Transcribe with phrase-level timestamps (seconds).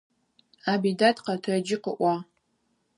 [0.71, 2.23] Абидат къэтэджи къыӏуагъ.